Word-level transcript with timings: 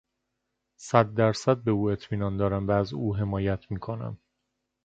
صد 0.77 1.13
در 1.13 1.33
صد 1.33 1.57
به 1.57 1.71
او 1.71 1.89
اطمینان 1.89 2.37
دارم 2.37 2.67
و 2.67 2.71
از 2.71 2.93
او 2.93 3.15
حمایت 3.15 3.71
میکنم. 3.71 4.17